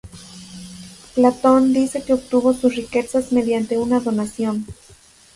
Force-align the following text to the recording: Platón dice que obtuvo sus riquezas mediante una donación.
Platón 1.13 1.73
dice 1.73 2.01
que 2.01 2.13
obtuvo 2.13 2.55
sus 2.55 2.75
riquezas 2.75 3.31
mediante 3.31 3.77
una 3.77 3.99
donación. 3.99 4.65